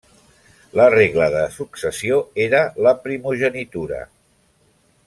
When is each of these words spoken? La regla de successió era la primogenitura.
La 0.79 0.87
regla 0.93 1.27
de 1.35 1.43
successió 1.57 2.17
era 2.47 2.63
la 2.87 2.95
primogenitura. 3.05 4.05